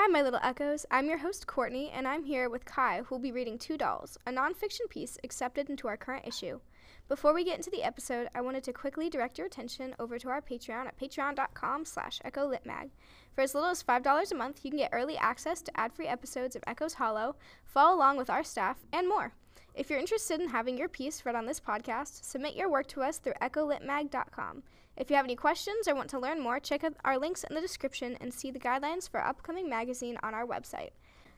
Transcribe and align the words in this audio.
Hi, 0.00 0.06
my 0.06 0.22
little 0.22 0.38
echoes. 0.44 0.86
I'm 0.92 1.08
your 1.08 1.18
host, 1.18 1.48
Courtney, 1.48 1.90
and 1.90 2.06
I'm 2.06 2.22
here 2.22 2.48
with 2.48 2.64
Kai, 2.64 2.98
who 2.98 3.16
will 3.16 3.20
be 3.20 3.32
reading 3.32 3.58
Two 3.58 3.76
Dolls, 3.76 4.16
a 4.28 4.30
nonfiction 4.30 4.88
piece 4.88 5.18
accepted 5.24 5.68
into 5.68 5.88
our 5.88 5.96
current 5.96 6.24
issue. 6.24 6.60
Before 7.08 7.34
we 7.34 7.42
get 7.42 7.56
into 7.56 7.70
the 7.70 7.82
episode, 7.82 8.28
I 8.32 8.42
wanted 8.42 8.62
to 8.62 8.72
quickly 8.72 9.10
direct 9.10 9.38
your 9.38 9.48
attention 9.48 9.96
over 9.98 10.16
to 10.16 10.28
our 10.28 10.40
Patreon 10.40 10.86
at 10.86 10.96
patreon.com 10.96 11.84
slash 11.84 12.20
echolitmag. 12.24 12.90
For 13.34 13.40
as 13.40 13.54
little 13.54 13.70
as 13.70 13.82
$5 13.82 14.30
a 14.30 14.34
month, 14.36 14.60
you 14.62 14.70
can 14.70 14.78
get 14.78 14.90
early 14.92 15.16
access 15.16 15.62
to 15.62 15.76
ad-free 15.76 16.06
episodes 16.06 16.54
of 16.54 16.62
Echoes 16.64 16.94
Hollow, 16.94 17.34
follow 17.64 17.96
along 17.96 18.18
with 18.18 18.30
our 18.30 18.44
staff, 18.44 18.76
and 18.92 19.08
more. 19.08 19.32
If 19.78 19.88
you're 19.88 20.00
interested 20.00 20.40
in 20.40 20.48
having 20.48 20.76
your 20.76 20.88
piece 20.88 21.24
read 21.24 21.36
on 21.36 21.46
this 21.46 21.60
podcast, 21.60 22.24
submit 22.24 22.56
your 22.56 22.68
work 22.68 22.88
to 22.88 23.00
us 23.00 23.18
through 23.18 23.34
echolitmag.com. 23.40 24.64
If 24.96 25.08
you 25.08 25.14
have 25.14 25.24
any 25.24 25.36
questions 25.36 25.86
or 25.86 25.94
want 25.94 26.10
to 26.10 26.18
learn 26.18 26.40
more, 26.40 26.58
check 26.58 26.82
out 26.82 26.94
our 27.04 27.16
links 27.16 27.44
in 27.44 27.54
the 27.54 27.60
description 27.60 28.18
and 28.20 28.34
see 28.34 28.50
the 28.50 28.58
guidelines 28.58 29.08
for 29.08 29.24
upcoming 29.24 29.68
magazine 29.68 30.18
on 30.24 30.34
our 30.34 30.44
website. 30.44 30.90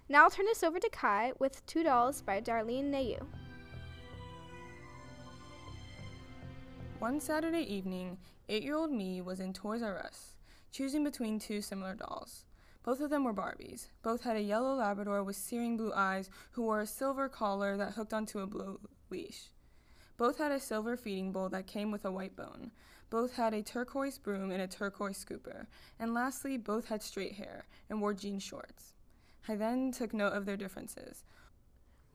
Now 0.09 0.23
I'll 0.23 0.31
turn 0.31 0.47
this 0.47 0.63
over 0.63 0.81
to 0.81 0.89
Kai 0.89 1.33
with 1.39 1.65
Two 1.67 1.83
Dolls 1.83 2.23
by 2.23 2.41
Darlene 2.41 2.91
Nayu. 2.91 3.23
One 6.99 7.21
Saturday 7.21 7.71
evening, 7.71 8.17
eight 8.49 8.63
year 8.63 8.77
old 8.77 8.91
me 8.91 9.21
was 9.21 9.41
in 9.41 9.53
Toys 9.53 9.83
R 9.83 9.99
Us, 9.99 10.37
choosing 10.73 11.05
between 11.05 11.39
two 11.39 11.61
similar 11.61 11.95
dolls. 11.95 12.47
Both 12.83 13.01
of 13.01 13.11
them 13.11 13.25
were 13.25 13.35
Barbies. 13.35 13.89
Both 14.03 14.23
had 14.23 14.37
a 14.37 14.43
yellow 14.43 14.75
Labrador 14.75 15.23
with 15.23 15.37
searing 15.37 15.77
blue 15.77 15.93
eyes 15.93 16.31
who 16.53 16.63
wore 16.63 16.81
a 16.81 16.87
silver 16.87 17.29
collar 17.29 17.77
that 17.77 17.93
hooked 17.93 18.15
onto 18.15 18.41
a 18.41 18.47
blue 18.47 18.81
leash. 19.11 19.51
Both 20.17 20.39
had 20.39 20.53
a 20.53 20.61
silver 20.61 20.97
feeding 20.97 21.33
bowl 21.33 21.49
that 21.51 21.67
came 21.67 21.91
with 21.91 22.05
a 22.05 22.11
white 22.11 22.37
bone. 22.37 22.71
Both 23.11 23.35
had 23.35 23.55
a 23.55 23.63
turquoise 23.63 24.19
broom 24.19 24.51
and 24.51 24.63
a 24.63 24.67
turquoise 24.67 25.23
scooper. 25.23 25.67
And 25.99 26.15
lastly, 26.15 26.57
both 26.57 26.87
had 26.87 27.03
straight 27.03 27.35
hair 27.35 27.67
and 27.89 28.01
wore 28.01 28.15
jean 28.15 28.39
shorts. 28.39 28.95
I 29.49 29.57
then 29.57 29.93
took 29.93 30.15
note 30.15 30.33
of 30.33 30.47
their 30.47 30.57
differences. 30.57 31.25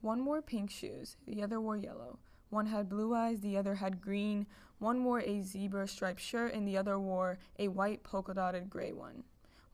One 0.02 0.26
wore 0.26 0.42
pink 0.42 0.72
shoes, 0.72 1.18
the 1.28 1.44
other 1.44 1.60
wore 1.60 1.78
yellow. 1.78 2.20
One 2.50 2.68
had 2.68 2.90
blue 2.90 3.14
eyes, 3.14 3.42
the 3.42 3.58
other 3.58 3.76
had 3.76 4.02
green. 4.02 4.46
One 4.80 5.04
wore 5.04 5.20
a 5.20 5.42
zebra 5.42 5.88
striped 5.88 6.22
shirt, 6.22 6.54
and 6.54 6.68
the 6.68 6.78
other 6.78 7.00
wore 7.00 7.40
a 7.60 7.68
white 7.68 8.04
polka 8.04 8.34
dotted 8.34 8.70
gray 8.70 8.94
one. 8.94 9.24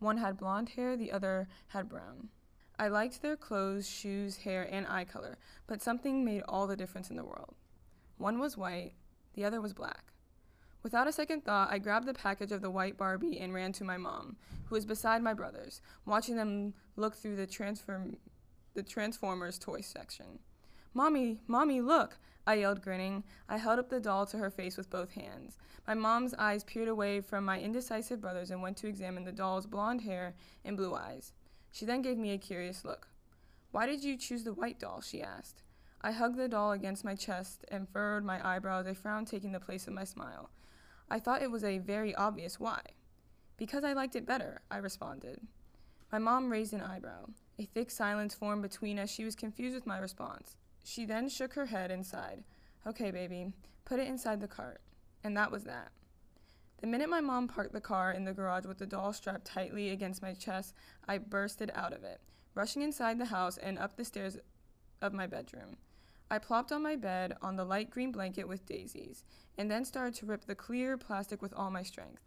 One 0.01 0.17
had 0.17 0.37
blonde 0.37 0.69
hair, 0.69 0.97
the 0.97 1.11
other 1.11 1.47
had 1.67 1.87
brown. 1.87 2.29
I 2.79 2.87
liked 2.87 3.21
their 3.21 3.37
clothes, 3.37 3.87
shoes, 3.87 4.37
hair, 4.37 4.67
and 4.71 4.87
eye 4.87 5.05
color, 5.05 5.37
but 5.67 5.79
something 5.79 6.25
made 6.25 6.41
all 6.49 6.65
the 6.65 6.75
difference 6.75 7.11
in 7.11 7.17
the 7.17 7.23
world. 7.23 7.53
One 8.17 8.39
was 8.39 8.57
white, 8.57 8.93
the 9.35 9.45
other 9.45 9.61
was 9.61 9.73
black. 9.73 10.13
Without 10.81 11.07
a 11.07 11.11
second 11.11 11.45
thought, 11.45 11.71
I 11.71 11.77
grabbed 11.77 12.07
the 12.07 12.15
package 12.15 12.51
of 12.51 12.61
the 12.61 12.71
white 12.71 12.97
Barbie 12.97 13.37
and 13.39 13.53
ran 13.53 13.73
to 13.73 13.83
my 13.83 13.97
mom, 13.97 14.37
who 14.65 14.73
was 14.73 14.87
beside 14.87 15.21
my 15.21 15.35
brothers, 15.35 15.81
watching 16.07 16.35
them 16.35 16.73
look 16.95 17.15
through 17.15 17.35
the 17.35 17.45
transform 17.45 18.17
the 18.73 18.81
Transformers 18.81 19.59
toy 19.59 19.81
section. 19.81 20.39
Mommy, 20.95 21.41
Mommy, 21.45 21.79
look! 21.79 22.17
I 22.45 22.55
yelled, 22.55 22.81
grinning. 22.81 23.23
I 23.47 23.57
held 23.57 23.79
up 23.79 23.89
the 23.89 23.99
doll 23.99 24.25
to 24.27 24.37
her 24.37 24.49
face 24.49 24.77
with 24.77 24.89
both 24.89 25.11
hands. 25.11 25.57
My 25.87 25.93
mom's 25.93 26.33
eyes 26.35 26.63
peered 26.63 26.87
away 26.87 27.21
from 27.21 27.45
my 27.45 27.59
indecisive 27.59 28.21
brothers 28.21 28.51
and 28.51 28.61
went 28.61 28.77
to 28.77 28.87
examine 28.87 29.23
the 29.23 29.31
doll's 29.31 29.65
blonde 29.65 30.01
hair 30.01 30.35
and 30.65 30.75
blue 30.75 30.95
eyes. 30.95 31.33
She 31.71 31.85
then 31.85 32.01
gave 32.01 32.17
me 32.17 32.31
a 32.31 32.37
curious 32.37 32.83
look. 32.83 33.07
Why 33.71 33.85
did 33.85 34.03
you 34.03 34.17
choose 34.17 34.43
the 34.43 34.53
white 34.53 34.79
doll? 34.79 35.01
she 35.01 35.21
asked. 35.21 35.63
I 36.01 36.11
hugged 36.11 36.37
the 36.37 36.47
doll 36.47 36.71
against 36.71 37.05
my 37.05 37.15
chest 37.15 37.63
and 37.69 37.87
furrowed 37.87 38.23
my 38.23 38.45
eyebrows, 38.45 38.87
a 38.87 38.95
frown 38.95 39.25
taking 39.25 39.51
the 39.51 39.59
place 39.59 39.87
of 39.87 39.93
my 39.93 40.03
smile. 40.03 40.49
I 41.09 41.19
thought 41.19 41.43
it 41.43 41.51
was 41.51 41.63
a 41.63 41.77
very 41.77 42.15
obvious 42.15 42.59
why. 42.59 42.81
Because 43.57 43.83
I 43.83 43.93
liked 43.93 44.15
it 44.15 44.25
better, 44.25 44.61
I 44.71 44.77
responded. 44.77 45.41
My 46.11 46.17
mom 46.17 46.51
raised 46.51 46.73
an 46.73 46.81
eyebrow. 46.81 47.27
A 47.59 47.65
thick 47.65 47.91
silence 47.91 48.33
formed 48.33 48.63
between 48.63 48.97
us. 48.97 49.11
She 49.11 49.23
was 49.23 49.35
confused 49.35 49.75
with 49.75 49.85
my 49.85 49.99
response. 49.99 50.55
She 50.83 51.05
then 51.05 51.29
shook 51.29 51.53
her 51.53 51.67
head 51.67 51.91
and 51.91 52.05
sighed. 52.05 52.43
Okay, 52.85 53.11
baby, 53.11 53.53
put 53.85 53.99
it 53.99 54.07
inside 54.07 54.41
the 54.41 54.47
cart. 54.47 54.81
And 55.23 55.37
that 55.37 55.51
was 55.51 55.63
that. 55.65 55.91
The 56.81 56.87
minute 56.87 57.09
my 57.09 57.21
mom 57.21 57.47
parked 57.47 57.73
the 57.73 57.79
car 57.79 58.11
in 58.11 58.25
the 58.25 58.33
garage 58.33 58.65
with 58.65 58.79
the 58.79 58.87
doll 58.87 59.13
strapped 59.13 59.45
tightly 59.45 59.91
against 59.91 60.23
my 60.23 60.33
chest, 60.33 60.73
I 61.07 61.19
bursted 61.19 61.71
out 61.75 61.93
of 61.93 62.03
it, 62.03 62.19
rushing 62.55 62.81
inside 62.81 63.19
the 63.19 63.25
house 63.25 63.57
and 63.57 63.77
up 63.77 63.95
the 63.95 64.05
stairs 64.05 64.37
of 64.99 65.13
my 65.13 65.27
bedroom. 65.27 65.77
I 66.31 66.39
plopped 66.39 66.71
on 66.71 66.81
my 66.81 66.95
bed 66.95 67.35
on 67.41 67.55
the 67.55 67.65
light 67.65 67.91
green 67.91 68.11
blanket 68.11 68.47
with 68.47 68.65
daisies, 68.65 69.23
and 69.57 69.69
then 69.69 69.85
started 69.85 70.15
to 70.15 70.25
rip 70.25 70.45
the 70.45 70.55
clear 70.55 70.97
plastic 70.97 71.41
with 71.41 71.53
all 71.53 71.69
my 71.69 71.83
strength. 71.83 72.23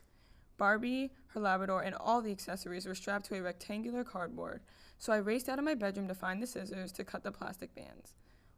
Barbie, 0.56 1.10
her 1.28 1.40
Labrador, 1.40 1.82
and 1.82 1.96
all 1.96 2.22
the 2.22 2.30
accessories 2.30 2.86
were 2.86 2.94
strapped 2.94 3.26
to 3.26 3.36
a 3.36 3.42
rectangular 3.42 4.04
cardboard, 4.04 4.60
so 4.98 5.12
I 5.12 5.16
raced 5.16 5.48
out 5.48 5.58
of 5.58 5.64
my 5.64 5.74
bedroom 5.74 6.06
to 6.06 6.14
find 6.14 6.40
the 6.40 6.46
scissors 6.46 6.92
to 6.92 7.02
cut 7.02 7.24
the 7.24 7.32
plastic 7.32 7.74
bands. 7.74 8.14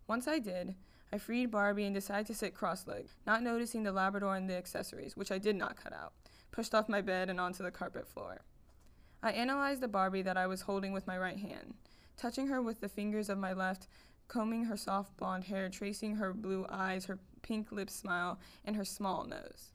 Once 0.09 0.29
I 0.29 0.39
did, 0.39 0.75
I 1.13 1.19
freed 1.19 1.51
Barbie 1.51 1.85
and 1.85 1.95
decided 1.95 2.27
to 2.27 2.35
sit 2.35 2.55
cross 2.55 2.87
legged, 2.87 3.11
not 3.27 3.43
noticing 3.43 3.83
the 3.83 3.93
Labrador 3.93 4.37
and 4.37 4.49
the 4.49 4.57
accessories, 4.57 5.17
which 5.17 5.33
I 5.33 5.39
did 5.39 5.57
not 5.57 5.77
cut 5.77 5.93
out, 5.93 6.13
pushed 6.51 6.75
off 6.75 6.89
my 6.89 7.01
bed 7.01 7.29
and 7.29 7.41
onto 7.41 7.63
the 7.63 7.71
carpet 7.71 8.07
floor. 8.07 8.43
I 9.23 9.33
analyzed 9.33 9.81
the 9.81 9.89
Barbie 9.89 10.23
that 10.23 10.37
I 10.37 10.47
was 10.47 10.63
holding 10.63 10.93
with 10.93 11.07
my 11.07 11.19
right 11.19 11.39
hand, 11.39 11.75
touching 12.17 12.47
her 12.49 12.63
with 12.63 12.81
the 12.81 12.89
fingers 12.89 13.29
of 13.29 13.39
my 13.39 13.53
left, 13.53 13.89
combing 14.29 14.65
her 14.65 14.77
soft 14.77 15.17
blonde 15.17 15.45
hair, 15.45 15.69
tracing 15.69 16.17
her 16.17 16.33
blue 16.33 16.67
eyes, 16.69 17.07
her 17.07 17.19
pink 17.43 17.73
lips 17.73 17.95
smile, 17.95 18.39
and 18.65 18.77
her 18.77 18.85
small 18.85 19.25
nose. 19.25 19.73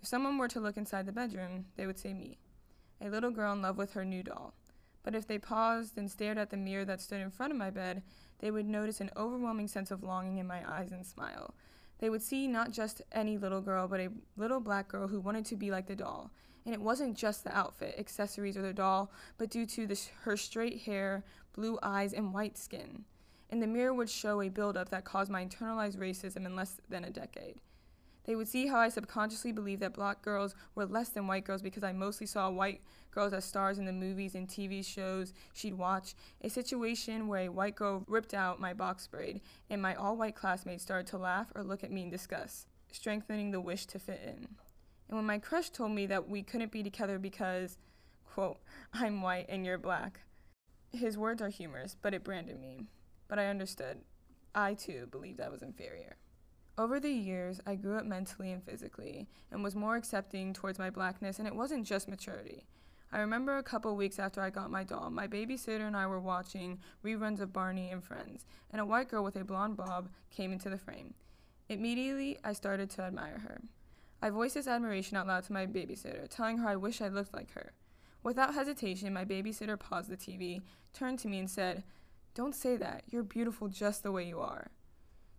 If 0.00 0.08
someone 0.08 0.38
were 0.38 0.48
to 0.48 0.60
look 0.60 0.76
inside 0.76 1.06
the 1.06 1.12
bedroom, 1.12 1.66
they 1.76 1.86
would 1.86 1.98
say 1.98 2.12
me, 2.12 2.38
a 3.00 3.08
little 3.08 3.30
girl 3.30 3.52
in 3.52 3.62
love 3.62 3.78
with 3.78 3.92
her 3.92 4.04
new 4.04 4.22
doll. 4.22 4.54
But 5.08 5.14
if 5.14 5.26
they 5.26 5.38
paused 5.38 5.96
and 5.96 6.10
stared 6.10 6.36
at 6.36 6.50
the 6.50 6.58
mirror 6.58 6.84
that 6.84 7.00
stood 7.00 7.22
in 7.22 7.30
front 7.30 7.50
of 7.50 7.58
my 7.58 7.70
bed, 7.70 8.02
they 8.40 8.50
would 8.50 8.66
notice 8.66 9.00
an 9.00 9.08
overwhelming 9.16 9.66
sense 9.66 9.90
of 9.90 10.02
longing 10.02 10.36
in 10.36 10.46
my 10.46 10.60
eyes 10.70 10.92
and 10.92 11.06
smile. 11.06 11.54
They 11.98 12.10
would 12.10 12.20
see 12.20 12.46
not 12.46 12.72
just 12.72 13.00
any 13.10 13.38
little 13.38 13.62
girl, 13.62 13.88
but 13.88 14.00
a 14.00 14.10
little 14.36 14.60
black 14.60 14.86
girl 14.86 15.08
who 15.08 15.18
wanted 15.18 15.46
to 15.46 15.56
be 15.56 15.70
like 15.70 15.86
the 15.86 15.96
doll. 15.96 16.30
And 16.66 16.74
it 16.74 16.82
wasn't 16.82 17.16
just 17.16 17.42
the 17.42 17.56
outfit, 17.56 17.94
accessories, 17.98 18.58
or 18.58 18.60
the 18.60 18.74
doll, 18.74 19.10
but 19.38 19.48
due 19.48 19.64
to 19.64 19.94
sh- 19.94 20.08
her 20.24 20.36
straight 20.36 20.82
hair, 20.82 21.24
blue 21.54 21.78
eyes, 21.82 22.12
and 22.12 22.34
white 22.34 22.58
skin 22.58 23.06
and 23.50 23.62
the 23.62 23.66
mirror 23.66 23.94
would 23.94 24.10
show 24.10 24.42
a 24.42 24.50
buildup 24.50 24.90
that 24.90 25.06
caused 25.06 25.30
my 25.30 25.42
internalized 25.42 25.96
racism 25.96 26.44
in 26.44 26.54
less 26.54 26.76
than 26.90 27.04
a 27.04 27.10
decade. 27.10 27.62
They 28.28 28.36
would 28.36 28.46
see 28.46 28.66
how 28.66 28.78
I 28.78 28.90
subconsciously 28.90 29.52
believed 29.52 29.80
that 29.80 29.94
black 29.94 30.20
girls 30.20 30.54
were 30.74 30.84
less 30.84 31.08
than 31.08 31.26
white 31.26 31.46
girls 31.46 31.62
because 31.62 31.82
I 31.82 31.92
mostly 31.94 32.26
saw 32.26 32.50
white 32.50 32.82
girls 33.10 33.32
as 33.32 33.46
stars 33.46 33.78
in 33.78 33.86
the 33.86 33.92
movies 33.92 34.34
and 34.34 34.46
TV 34.46 34.84
shows 34.84 35.32
she'd 35.54 35.72
watch. 35.72 36.14
A 36.42 36.50
situation 36.50 37.26
where 37.26 37.46
a 37.46 37.48
white 37.48 37.74
girl 37.74 38.04
ripped 38.06 38.34
out 38.34 38.60
my 38.60 38.74
box 38.74 39.06
braid, 39.06 39.40
and 39.70 39.80
my 39.80 39.94
all 39.94 40.14
white 40.14 40.34
classmates 40.34 40.82
started 40.82 41.06
to 41.06 41.16
laugh 41.16 41.50
or 41.54 41.64
look 41.64 41.82
at 41.82 41.90
me 41.90 42.02
in 42.02 42.10
disgust, 42.10 42.66
strengthening 42.92 43.50
the 43.50 43.62
wish 43.62 43.86
to 43.86 43.98
fit 43.98 44.20
in. 44.22 44.46
And 45.08 45.16
when 45.16 45.24
my 45.24 45.38
crush 45.38 45.70
told 45.70 45.92
me 45.92 46.04
that 46.04 46.28
we 46.28 46.42
couldn't 46.42 46.70
be 46.70 46.82
together 46.82 47.18
because, 47.18 47.78
quote, 48.26 48.58
I'm 48.92 49.22
white 49.22 49.46
and 49.48 49.64
you're 49.64 49.78
black, 49.78 50.20
his 50.92 51.16
words 51.16 51.40
are 51.40 51.48
humorous, 51.48 51.96
but 52.02 52.12
it 52.12 52.24
branded 52.24 52.60
me 52.60 52.88
but 53.28 53.38
I 53.38 53.46
understood. 53.46 53.98
I 54.54 54.74
too 54.74 55.06
believed 55.10 55.40
I 55.40 55.50
was 55.50 55.62
inferior. 55.62 56.16
Over 56.78 57.00
the 57.00 57.10
years, 57.10 57.60
I 57.66 57.74
grew 57.74 57.98
up 57.98 58.04
mentally 58.04 58.52
and 58.52 58.62
physically 58.62 59.26
and 59.50 59.64
was 59.64 59.74
more 59.74 59.96
accepting 59.96 60.52
towards 60.52 60.78
my 60.78 60.90
blackness, 60.90 61.40
and 61.40 61.48
it 61.48 61.56
wasn't 61.56 61.84
just 61.84 62.06
maturity. 62.06 62.68
I 63.10 63.18
remember 63.18 63.56
a 63.56 63.64
couple 63.64 63.96
weeks 63.96 64.20
after 64.20 64.40
I 64.40 64.50
got 64.50 64.70
my 64.70 64.84
doll, 64.84 65.10
my 65.10 65.26
babysitter 65.26 65.88
and 65.88 65.96
I 65.96 66.06
were 66.06 66.20
watching 66.20 66.78
reruns 67.04 67.40
of 67.40 67.52
Barney 67.52 67.90
and 67.90 68.04
Friends, 68.04 68.46
and 68.70 68.80
a 68.80 68.86
white 68.86 69.08
girl 69.08 69.24
with 69.24 69.34
a 69.34 69.42
blonde 69.42 69.76
bob 69.76 70.08
came 70.30 70.52
into 70.52 70.70
the 70.70 70.78
frame. 70.78 71.14
Immediately, 71.68 72.38
I 72.44 72.52
started 72.52 72.90
to 72.90 73.02
admire 73.02 73.38
her. 73.38 73.60
I 74.22 74.30
voiced 74.30 74.54
this 74.54 74.68
admiration 74.68 75.16
out 75.16 75.26
loud 75.26 75.42
to 75.44 75.52
my 75.52 75.66
babysitter, 75.66 76.28
telling 76.28 76.58
her 76.58 76.68
I 76.68 76.76
wish 76.76 77.00
I 77.00 77.08
looked 77.08 77.34
like 77.34 77.54
her. 77.54 77.72
Without 78.22 78.54
hesitation, 78.54 79.12
my 79.12 79.24
babysitter 79.24 79.76
paused 79.76 80.10
the 80.10 80.16
TV, 80.16 80.62
turned 80.92 81.18
to 81.20 81.28
me, 81.28 81.40
and 81.40 81.50
said, 81.50 81.82
don't 82.34 82.54
say 82.54 82.76
that. 82.76 83.02
You're 83.10 83.24
beautiful 83.24 83.66
just 83.66 84.04
the 84.04 84.12
way 84.12 84.28
you 84.28 84.38
are. 84.38 84.70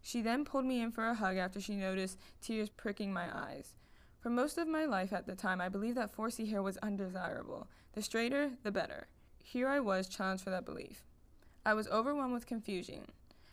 She 0.01 0.21
then 0.21 0.45
pulled 0.45 0.65
me 0.65 0.81
in 0.81 0.91
for 0.91 1.07
a 1.07 1.13
hug 1.13 1.37
after 1.37 1.59
she 1.59 1.75
noticed 1.75 2.19
tears 2.41 2.69
pricking 2.69 3.13
my 3.13 3.27
eyes. 3.35 3.75
For 4.19 4.29
most 4.29 4.57
of 4.57 4.67
my 4.67 4.85
life 4.85 5.13
at 5.13 5.25
the 5.25 5.35
time, 5.35 5.61
I 5.61 5.69
believed 5.69 5.97
that 5.97 6.15
4C 6.15 6.49
hair 6.49 6.61
was 6.61 6.77
undesirable. 6.77 7.67
The 7.93 8.01
straighter, 8.01 8.51
the 8.63 8.71
better. 8.71 9.07
Here 9.43 9.67
I 9.67 9.79
was 9.79 10.07
challenged 10.07 10.43
for 10.43 10.49
that 10.49 10.65
belief. 10.65 11.03
I 11.65 11.73
was 11.73 11.87
overwhelmed 11.87 12.33
with 12.33 12.45
confusion. 12.45 13.11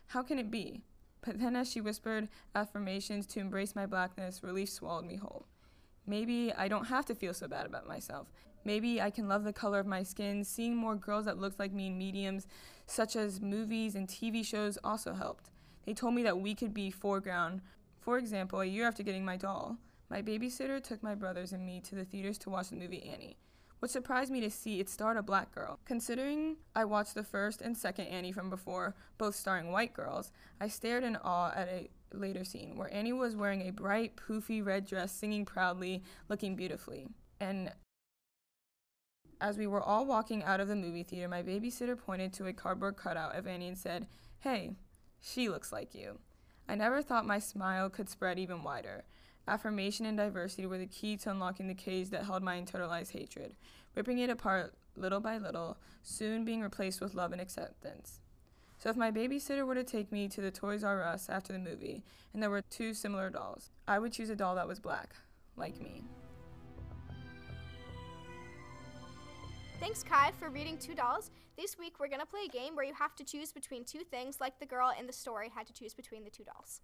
How 0.08 0.22
can 0.22 0.38
it 0.38 0.50
be? 0.50 0.82
But 1.24 1.40
then, 1.40 1.56
as 1.56 1.70
she 1.70 1.80
whispered 1.80 2.28
affirmations 2.54 3.26
to 3.26 3.40
embrace 3.40 3.74
my 3.74 3.86
blackness, 3.86 4.42
relief 4.42 4.68
swallowed 4.68 5.06
me 5.06 5.16
whole. 5.16 5.46
Maybe 6.06 6.52
I 6.52 6.68
don't 6.68 6.86
have 6.86 7.06
to 7.06 7.14
feel 7.14 7.34
so 7.34 7.48
bad 7.48 7.66
about 7.66 7.88
myself. 7.88 8.28
Maybe 8.64 9.00
I 9.00 9.10
can 9.10 9.28
love 9.28 9.44
the 9.44 9.52
color 9.52 9.80
of 9.80 9.86
my 9.86 10.02
skin. 10.02 10.44
Seeing 10.44 10.76
more 10.76 10.94
girls 10.94 11.24
that 11.24 11.38
looked 11.38 11.58
like 11.58 11.72
me 11.72 11.88
in 11.88 11.98
mediums, 11.98 12.46
such 12.86 13.16
as 13.16 13.40
movies 13.40 13.94
and 13.94 14.06
TV 14.06 14.44
shows, 14.44 14.78
also 14.84 15.14
helped. 15.14 15.50
They 15.86 15.94
told 15.94 16.14
me 16.14 16.22
that 16.24 16.40
we 16.40 16.54
could 16.54 16.74
be 16.74 16.90
foreground. 16.90 17.62
For 18.00 18.18
example, 18.18 18.60
a 18.60 18.66
year 18.66 18.86
after 18.86 19.02
getting 19.02 19.24
my 19.24 19.36
doll, 19.36 19.78
my 20.10 20.20
babysitter 20.20 20.82
took 20.82 21.02
my 21.02 21.14
brothers 21.14 21.52
and 21.52 21.64
me 21.64 21.80
to 21.82 21.94
the 21.94 22.04
theaters 22.04 22.38
to 22.38 22.50
watch 22.50 22.68
the 22.68 22.76
movie 22.76 23.02
Annie. 23.02 23.38
What 23.78 23.90
surprised 23.90 24.32
me 24.32 24.40
to 24.40 24.50
see 24.50 24.80
it 24.80 24.88
starred 24.88 25.16
a 25.16 25.22
black 25.22 25.54
girl. 25.54 25.78
Considering 25.84 26.56
I 26.74 26.84
watched 26.84 27.14
the 27.14 27.22
first 27.22 27.60
and 27.60 27.76
second 27.76 28.06
Annie 28.06 28.32
from 28.32 28.50
before, 28.50 28.94
both 29.18 29.34
starring 29.34 29.70
white 29.70 29.92
girls, 29.92 30.32
I 30.60 30.68
stared 30.68 31.04
in 31.04 31.16
awe 31.16 31.52
at 31.54 31.68
a 31.68 31.90
later 32.12 32.44
scene 32.44 32.76
where 32.76 32.92
Annie 32.92 33.12
was 33.12 33.36
wearing 33.36 33.62
a 33.62 33.72
bright, 33.72 34.16
poofy 34.16 34.64
red 34.64 34.86
dress, 34.86 35.12
singing 35.12 35.44
proudly, 35.44 36.02
looking 36.28 36.56
beautifully. 36.56 37.06
And 37.38 37.70
as 39.40 39.58
we 39.58 39.66
were 39.66 39.82
all 39.82 40.06
walking 40.06 40.42
out 40.42 40.60
of 40.60 40.68
the 40.68 40.76
movie 40.76 41.02
theater, 41.02 41.28
my 41.28 41.42
babysitter 41.42 41.98
pointed 41.98 42.32
to 42.34 42.46
a 42.46 42.52
cardboard 42.52 42.96
cutout 42.96 43.36
of 43.36 43.46
Annie 43.46 43.68
and 43.68 43.78
said, 43.78 44.06
Hey, 44.40 44.72
she 45.20 45.48
looks 45.48 45.72
like 45.72 45.94
you. 45.94 46.18
I 46.68 46.74
never 46.74 47.02
thought 47.02 47.26
my 47.26 47.38
smile 47.38 47.88
could 47.88 48.08
spread 48.08 48.38
even 48.38 48.62
wider. 48.62 49.04
Affirmation 49.48 50.06
and 50.06 50.16
diversity 50.16 50.66
were 50.66 50.78
the 50.78 50.86
key 50.86 51.16
to 51.18 51.30
unlocking 51.30 51.68
the 51.68 51.74
cage 51.74 52.10
that 52.10 52.24
held 52.24 52.42
my 52.42 52.60
internalized 52.60 53.12
hatred, 53.12 53.54
ripping 53.94 54.18
it 54.18 54.30
apart 54.30 54.74
little 54.96 55.20
by 55.20 55.38
little, 55.38 55.76
soon 56.02 56.44
being 56.44 56.62
replaced 56.62 57.00
with 57.00 57.14
love 57.14 57.32
and 57.32 57.40
acceptance. 57.40 58.20
So, 58.78 58.90
if 58.90 58.96
my 58.96 59.10
babysitter 59.10 59.66
were 59.66 59.74
to 59.74 59.84
take 59.84 60.12
me 60.12 60.28
to 60.28 60.40
the 60.40 60.50
Toys 60.50 60.84
R 60.84 61.02
Us 61.02 61.28
after 61.28 61.52
the 61.52 61.58
movie 61.58 62.02
and 62.32 62.42
there 62.42 62.50
were 62.50 62.62
two 62.62 62.92
similar 62.92 63.30
dolls, 63.30 63.70
I 63.86 63.98
would 63.98 64.12
choose 64.12 64.30
a 64.30 64.36
doll 64.36 64.54
that 64.56 64.68
was 64.68 64.80
black, 64.80 65.14
like 65.56 65.80
me. 65.80 66.04
Thanks, 69.80 70.02
Kai, 70.02 70.32
for 70.38 70.48
reading 70.48 70.78
Two 70.78 70.94
Dolls. 70.94 71.30
This 71.56 71.78
week, 71.78 72.00
we're 72.00 72.08
going 72.08 72.20
to 72.20 72.26
play 72.26 72.40
a 72.46 72.48
game 72.50 72.74
where 72.74 72.84
you 72.84 72.94
have 72.94 73.14
to 73.16 73.24
choose 73.24 73.52
between 73.52 73.84
two 73.84 74.00
things, 74.10 74.40
like 74.40 74.58
the 74.58 74.66
girl 74.66 74.90
in 74.98 75.06
the 75.06 75.12
story 75.12 75.50
had 75.54 75.66
to 75.66 75.72
choose 75.72 75.94
between 75.94 76.24
the 76.24 76.30
two 76.30 76.44
dolls. 76.44 76.80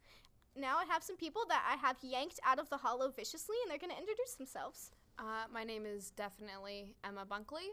Now, 0.57 0.77
I 0.79 0.85
have 0.91 1.03
some 1.03 1.17
people 1.17 1.43
that 1.49 1.63
I 1.69 1.77
have 1.87 1.97
yanked 2.03 2.39
out 2.47 2.59
of 2.59 2.69
the 2.71 2.77
hollow 2.77 3.11
viciously, 3.11 3.57
and 3.63 3.71
they're 3.71 3.79
going 3.79 3.91
to 3.93 3.99
introduce 3.99 4.35
themselves. 4.35 4.91
Uh, 5.19 5.45
my 5.53 5.65
name 5.65 5.85
is 5.87 6.11
definitely 6.11 6.95
Emma 7.05 7.25
Bunkley. 7.31 7.69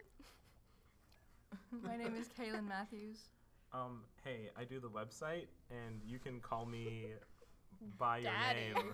My 1.83 1.97
name 1.97 2.15
is 2.15 2.27
Kaylin 2.39 2.67
Matthews. 2.67 3.29
Um, 3.73 4.03
hey, 4.23 4.49
I 4.57 4.63
do 4.63 4.79
the 4.79 4.89
website, 4.89 5.47
and 5.69 6.01
you 6.05 6.19
can 6.19 6.39
call 6.39 6.65
me 6.65 7.07
by 7.97 8.21
Daddy. 8.21 8.59
your 8.67 8.75
name. 8.75 8.91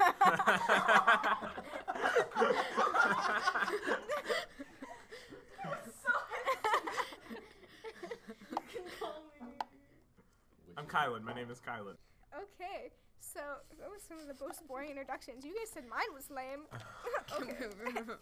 I'm 10.78 10.85
Kylan. 10.96 11.24
My 11.24 11.34
name 11.34 11.52
is 11.52 11.60
Kylan. 11.60 12.00
Okay, 12.32 12.92
so 13.20 13.42
that 13.80 13.90
was 13.90 14.02
some 14.02 14.18
of 14.18 14.28
the 14.28 14.46
most 14.46 14.66
boring 14.66 14.90
introductions. 14.90 15.44
You 15.44 15.52
guys 15.52 15.70
said 15.74 15.84
mine 15.90 16.08
was 16.14 16.32
lame. 16.32 16.64
okay. 17.42 17.68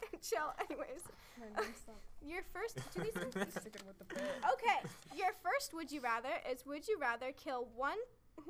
Chill, 0.21 0.49
anyways. 0.65 1.01
Your 2.25 2.41
first. 2.51 2.79
Do 2.95 3.03
these 3.03 3.13
Sticking 3.61 3.85
with 3.85 3.99
the. 3.99 4.05
Okay, 4.53 4.89
your 5.15 5.29
first 5.43 5.75
would 5.75 5.91
you 5.91 6.01
rather 6.01 6.29
is 6.51 6.65
would 6.65 6.87
you 6.87 6.97
rather 6.99 7.31
kill 7.31 7.67
one 7.75 7.97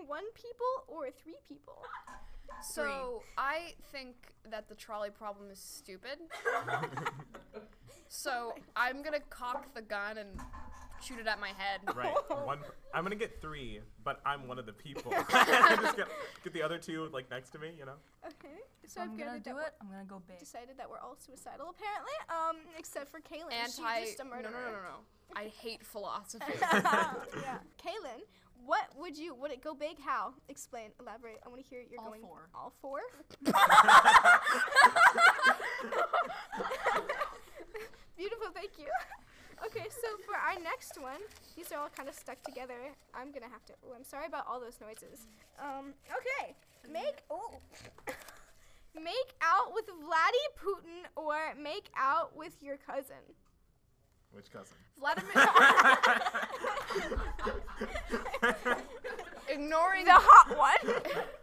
one 0.07 0.23
people 0.35 0.73
or 0.87 1.11
three 1.11 1.35
people? 1.45 1.83
So 2.61 3.23
I 3.37 3.73
think 3.91 4.15
that 4.49 4.69
the 4.69 4.75
trolley 4.75 5.09
problem 5.09 5.51
is 5.51 5.59
stupid. 5.59 6.17
so 8.07 8.55
I'm 8.75 9.03
gonna 9.03 9.19
cock 9.29 9.73
the 9.73 9.81
gun 9.81 10.17
and 10.17 10.39
shoot 11.03 11.19
it 11.19 11.27
at 11.27 11.39
my 11.39 11.49
head. 11.49 11.81
Right. 11.95 12.13
One. 12.45 12.59
I'm 12.93 13.03
gonna 13.03 13.15
get 13.15 13.41
three, 13.41 13.79
but 14.03 14.19
I'm 14.25 14.47
one 14.47 14.57
of 14.59 14.65
the 14.65 14.73
people. 14.73 15.11
Just 15.31 15.95
get, 15.97 16.07
get 16.43 16.53
the 16.53 16.61
other 16.63 16.77
two 16.77 17.09
like 17.13 17.29
next 17.29 17.49
to 17.51 17.59
me. 17.59 17.71
You 17.77 17.85
know. 17.85 17.93
Okay, 18.25 18.57
so 18.87 19.01
I'm 19.01 19.11
I've 19.11 19.17
gonna 19.17 19.39
do 19.39 19.57
it. 19.59 19.73
I'm 19.81 19.89
gonna 19.89 20.05
go 20.05 20.21
big. 20.27 20.39
Decided 20.39 20.77
that 20.77 20.89
we're 20.89 20.99
all 20.99 21.15
suicidal 21.17 21.69
apparently. 21.69 22.17
Um, 22.29 22.57
except 22.77 23.09
for 23.09 23.19
Kaylin. 23.19 23.53
Anti. 23.53 23.99
She's 23.99 24.09
just 24.09 24.19
a 24.21 24.23
No, 24.23 24.29
murderer. 24.31 24.51
no, 24.51 24.59
no, 24.59 24.71
no, 24.71 24.81
no. 24.81 24.97
I 25.35 25.45
hate 25.61 25.85
philosophy. 25.85 26.45
yeah. 26.61 27.59
Kaylin, 27.81 28.21
what 28.65 28.87
would 28.97 29.17
you 29.17 29.33
would 29.35 29.51
it 29.51 29.61
go 29.63 29.73
big? 29.73 29.99
How? 30.03 30.33
Explain, 30.49 30.91
elaborate. 30.99 31.39
I 31.45 31.49
want 31.49 31.61
to 31.63 31.67
hear 31.69 31.81
you're 31.89 31.99
All 32.01 32.07
going 32.09 32.21
four. 32.21 32.49
all 32.55 32.73
four. 32.81 32.99
Beautiful, 38.17 38.47
thank 38.53 38.71
you. 38.77 38.85
Okay, 39.65 39.85
so 39.89 40.07
for 40.25 40.35
our 40.35 40.59
next 40.61 40.99
one, 41.01 41.21
these 41.55 41.71
are 41.71 41.79
all 41.79 41.87
kind 41.95 42.09
of 42.09 42.15
stuck 42.15 42.43
together. 42.43 42.75
I'm 43.13 43.31
gonna 43.31 43.47
have 43.49 43.63
to. 43.65 43.73
Oh, 43.85 43.93
I'm 43.95 44.03
sorry 44.03 44.25
about 44.27 44.45
all 44.47 44.59
those 44.59 44.77
noises. 44.81 45.25
Um, 45.57 45.93
okay, 46.11 46.53
make 46.91 47.23
oh, 47.29 47.59
make 48.95 49.33
out 49.41 49.73
with 49.73 49.85
Vladdy 49.87 50.47
Putin 50.61 51.07
or 51.15 51.53
make 51.61 51.89
out 51.95 52.35
with 52.35 52.61
your 52.61 52.75
cousin. 52.77 53.15
Which 54.31 54.51
cousin? 54.51 54.75
Vladimir. 54.99 55.31
ignoring 59.49 60.05
The 60.05 60.11
hot 60.13 60.57
one. 60.57 60.95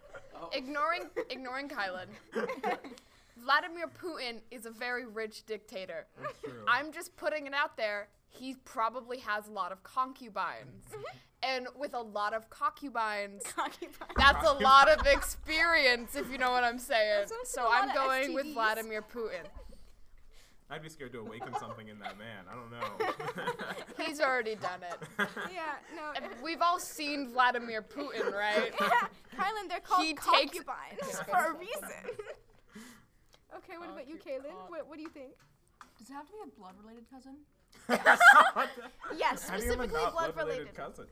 ignoring 0.53 1.09
ignoring 1.29 1.69
Kylan. 1.69 2.07
Vladimir 3.43 3.87
Putin 3.87 4.41
is 4.51 4.65
a 4.65 4.71
very 4.71 5.05
rich 5.05 5.45
dictator. 5.45 6.05
That's 6.21 6.39
true. 6.41 6.53
I'm 6.67 6.91
just 6.91 7.15
putting 7.17 7.47
it 7.47 7.53
out 7.53 7.77
there. 7.77 8.09
He 8.27 8.55
probably 8.65 9.19
has 9.19 9.47
a 9.47 9.51
lot 9.51 9.71
of 9.71 9.83
concubines. 9.83 10.85
Mm-hmm. 10.91 11.03
and 11.43 11.67
with 11.77 11.93
a 11.93 11.99
lot 12.01 12.33
of 12.33 12.49
concubines, 12.49 13.43
that's 14.17 14.47
a 14.47 14.53
lot 14.53 14.87
of 14.89 15.05
experience, 15.07 16.15
if 16.15 16.31
you 16.31 16.37
know 16.37 16.51
what 16.51 16.63
I'm 16.63 16.79
saying. 16.79 17.25
That's 17.27 17.51
So 17.51 17.63
a 17.63 17.65
lot 17.65 17.83
I'm 17.83 17.89
of 17.89 17.95
going 17.95 18.33
with 18.33 18.45
STDs. 18.45 18.53
Vladimir 18.53 19.01
Putin. 19.01 19.45
I'd 20.69 20.81
be 20.81 20.87
scared 20.87 21.11
to 21.11 21.19
awaken 21.19 21.53
something 21.59 21.89
in 21.89 21.99
that 21.99 22.17
man. 22.17 22.45
I 22.49 22.55
don't 22.55 22.71
know. 22.71 24.05
He's 24.05 24.21
already 24.21 24.55
done 24.55 24.79
it. 24.89 25.27
yeah, 25.51 25.73
no. 25.93 26.13
And 26.15 26.23
We've 26.41 26.61
all 26.61 26.79
seen 26.79 27.29
Vladimir 27.33 27.81
Putin, 27.81 28.31
right? 28.33 28.71
Kylan, 28.77 29.67
they're 29.67 29.81
called 29.81 30.05
He 30.05 30.13
takes- 30.13 30.23
concubines 30.63 31.19
for 31.29 31.53
a 31.53 31.57
reason. 31.57 32.15
Okay, 33.57 33.77
what 33.77 33.89
about 33.89 34.07
you, 34.07 34.15
Kaylin? 34.15 34.53
What, 34.67 34.87
what 34.87 34.97
do 34.97 35.03
you 35.03 35.09
think? 35.09 35.33
Does 35.97 36.09
it 36.09 36.13
have 36.13 36.25
to 36.27 36.31
be 36.31 36.37
a 36.43 36.59
blood 36.59 36.75
related 36.81 37.05
cousin? 37.11 37.35
Yes, 39.17 39.47
How 39.49 39.57
do 39.57 39.63
you 39.63 39.71
have 39.71 39.79
a 39.79 39.87
specifically 39.87 39.87
not 40.03 40.13
blood 40.13 40.33
blood-related 40.35 40.59
related. 40.59 40.75
cousin? 40.75 41.05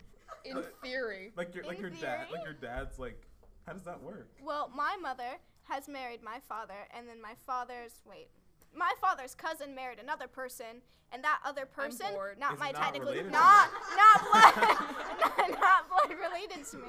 In 0.45 0.63
theory. 0.81 1.31
Like 1.35 1.53
your 1.53 1.65
like 1.65 1.77
In 1.77 1.81
your 1.81 1.89
dad 1.91 2.27
theory. 2.27 2.31
like 2.33 2.43
your 2.43 2.53
dad's 2.53 2.97
like 2.99 3.21
how 3.65 3.73
does 3.73 3.83
that 3.83 4.01
work? 4.01 4.27
Well, 4.43 4.71
my 4.75 4.97
mother 5.01 5.37
has 5.67 5.87
married 5.87 6.23
my 6.23 6.39
father, 6.47 6.87
and 6.95 7.07
then 7.07 7.21
my 7.21 7.33
father's 7.45 8.01
wait, 8.05 8.29
my 8.75 8.91
father's 9.01 9.35
cousin 9.35 9.73
married 9.75 9.99
another 9.99 10.27
person, 10.27 10.81
and 11.11 11.23
that 11.23 11.39
other 11.43 11.65
person, 11.65 12.05
bored. 12.13 12.37
not 12.39 12.53
Is 12.53 12.59
my 12.59 12.71
not 12.71 12.81
technically, 12.83 13.17
related 13.17 13.31
not 13.31 13.69
not 13.95 14.21
blood, 14.31 14.55
not, 15.19 15.49
not 15.59 15.89
blood 15.89 16.17
related 16.19 16.65
to 16.71 16.77
me, 16.77 16.87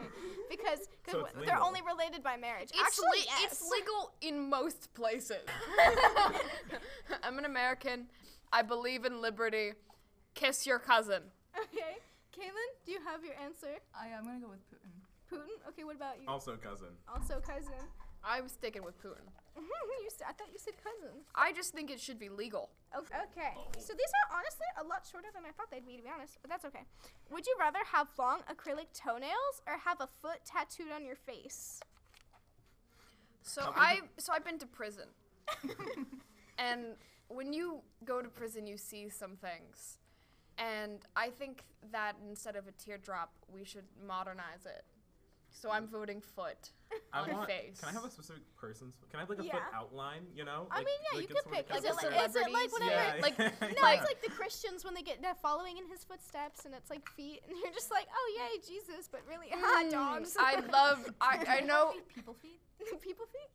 because 0.50 0.80
cause 1.04 1.12
So 1.12 1.18
it's 1.20 1.28
w- 1.32 1.46
they're 1.46 1.56
legal. 1.56 1.66
only 1.66 1.80
related 1.82 2.22
by 2.22 2.36
marriage. 2.36 2.70
It's, 2.72 2.80
Actually, 2.80 3.20
le- 3.20 3.24
yes. 3.40 3.52
it's 3.52 3.70
legal 3.70 4.12
in 4.20 4.50
most 4.50 4.92
places. 4.94 5.42
I'm 7.22 7.38
an 7.38 7.44
American. 7.44 8.06
I 8.52 8.62
believe 8.62 9.04
in 9.04 9.20
liberty. 9.20 9.72
Kiss 10.34 10.66
your 10.66 10.78
cousin. 10.78 11.22
Okay, 11.58 11.98
Kaylin, 12.36 12.70
do 12.86 12.92
you 12.92 12.98
have 13.06 13.24
your 13.24 13.34
answer? 13.42 13.78
I, 13.94 14.06
I 14.06 14.18
am 14.18 14.24
gonna 14.24 14.40
go 14.40 14.48
with 14.48 14.60
Putin. 14.70 14.90
Putin. 15.32 15.68
Okay, 15.68 15.84
what 15.84 15.96
about 15.96 16.20
you? 16.20 16.28
Also 16.28 16.56
cousin. 16.56 16.88
Also 17.12 17.40
cousin. 17.40 17.72
I'm 18.24 18.48
sticking 18.48 18.84
with 18.84 19.00
Putin. 19.02 19.24
you 19.56 20.10
said, 20.16 20.26
I 20.28 20.32
thought 20.32 20.48
you 20.52 20.58
said 20.58 20.74
cousin. 20.82 21.16
I 21.34 21.52
just 21.52 21.72
think 21.72 21.90
it 21.90 22.00
should 22.00 22.18
be 22.18 22.28
legal. 22.28 22.70
Okay. 22.96 23.14
okay. 23.30 23.52
So 23.78 23.92
these 23.92 24.12
are 24.22 24.36
honestly 24.36 24.66
a 24.80 24.84
lot 24.84 25.06
shorter 25.10 25.28
than 25.34 25.44
I 25.44 25.52
thought 25.52 25.70
they'd 25.70 25.86
be, 25.86 25.96
to 25.96 26.02
be 26.02 26.08
honest. 26.12 26.38
But 26.42 26.50
that's 26.50 26.64
okay. 26.64 26.84
Would 27.30 27.46
you 27.46 27.54
rather 27.58 27.80
have 27.92 28.08
long 28.18 28.40
acrylic 28.50 28.92
toenails 28.94 29.62
or 29.66 29.78
have 29.84 30.00
a 30.00 30.08
foot 30.20 30.40
tattooed 30.44 30.92
on 30.94 31.04
your 31.04 31.16
face? 31.16 31.80
So 33.42 33.72
I 33.74 34.00
so 34.18 34.32
I've 34.32 34.44
been 34.44 34.58
to 34.58 34.66
prison. 34.66 35.08
and 36.58 36.96
when 37.28 37.52
you 37.52 37.80
go 38.04 38.20
to 38.20 38.28
prison 38.28 38.66
you 38.66 38.76
see 38.76 39.08
some 39.08 39.36
things. 39.36 39.98
And 40.58 41.00
I 41.16 41.30
think 41.30 41.64
that 41.90 42.16
instead 42.28 42.54
of 42.54 42.68
a 42.68 42.72
teardrop, 42.72 43.32
we 43.52 43.64
should 43.64 43.86
modernize 44.06 44.66
it. 44.66 44.84
So 45.52 45.70
I'm 45.70 45.86
voting 45.88 46.20
foot 46.20 46.70
I 47.12 47.20
on 47.20 47.32
want, 47.32 47.48
face. 47.48 47.80
Can 47.80 47.88
I 47.88 47.92
have 47.92 48.04
a 48.04 48.10
specific 48.10 48.42
person's? 48.56 48.94
Can 49.10 49.18
I 49.18 49.20
have 49.20 49.28
like 49.30 49.40
a 49.40 49.44
Yeah. 49.44 49.52
foot 49.52 49.62
outline? 49.74 50.26
You 50.34 50.44
know? 50.44 50.66
I 50.70 50.78
Like- 50.78 50.86
mean, 50.86 50.94
yeah, 51.12 51.18
like 51.18 51.22
you 51.22 51.28
in 51.28 51.34
could 51.34 51.44
some 51.44 51.52
of 51.52 51.58
the 51.58 51.64
pick. 51.64 51.76
Is 51.76 51.84
Like 51.84 52.04
it, 52.04 52.12
like, 52.12 52.28
is 52.28 52.36
it 52.36 52.52
like 52.52 52.70
celebrities? 52.70 52.72
whatever? 52.72 53.16
Yeah. 53.16 53.22
Like- 53.22 53.38
No, 53.76 53.82
like- 53.82 53.98
it's 54.00 54.08
like 54.08 54.22
the 54.22 54.30
Christians 54.30 54.84
when 54.84 54.94
they 54.94 55.02
get 55.02 55.20
they're 55.22 55.34
following 55.34 55.76
in 55.78 55.86
his 55.88 56.04
footsteps, 56.04 56.64
and 56.64 56.74
it's 56.74 56.88
like 56.90 57.06
feet, 57.10 57.42
and 57.48 57.56
you're 57.58 57.72
just 57.72 57.90
like, 57.90 58.06
oh 58.12 58.26
yay, 58.38 58.60
Jesus, 58.66 59.08
but 59.10 59.20
really, 59.28 59.48
ah, 59.54 59.82
Mm, 59.84 59.90
dogs. 59.90 60.36
I 60.38 60.60
love 60.60 61.04
I, 61.20 61.44
I 61.48 61.60
know 61.70 61.94
People 62.14 62.34
feet? 62.34 62.60
people 63.00 63.26
feet. 63.26 63.50